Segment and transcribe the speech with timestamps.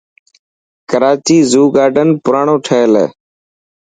[0.89, 3.07] ڪراچي زو گارڊن پراڻو ٺهيل هي.